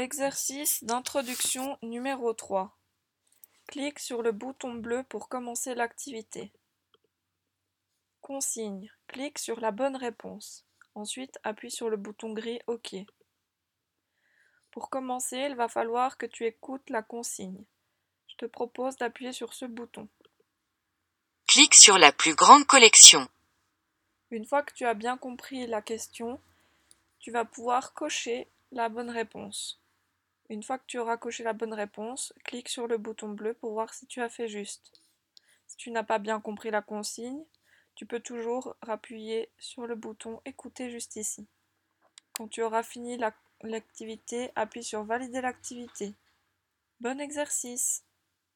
[0.00, 2.72] Exercice d'introduction numéro 3.
[3.66, 6.52] Clique sur le bouton bleu pour commencer l'activité.
[8.20, 8.92] Consigne.
[9.08, 10.64] Clique sur la bonne réponse.
[10.94, 12.94] Ensuite, appuie sur le bouton gris OK.
[14.70, 17.64] Pour commencer, il va falloir que tu écoutes la consigne.
[18.28, 20.08] Je te propose d'appuyer sur ce bouton.
[21.48, 23.26] Clique sur la plus grande collection.
[24.30, 26.40] Une fois que tu as bien compris la question,
[27.18, 29.80] tu vas pouvoir cocher la bonne réponse.
[30.50, 33.72] Une fois que tu auras coché la bonne réponse, clique sur le bouton bleu pour
[33.72, 35.02] voir si tu as fait juste.
[35.66, 37.44] Si tu n'as pas bien compris la consigne,
[37.94, 41.46] tu peux toujours appuyer sur le bouton Écouter juste ici.
[42.32, 43.18] Quand tu auras fini
[43.62, 46.14] l'activité, appuie sur Valider l'activité.
[47.00, 48.04] Bon exercice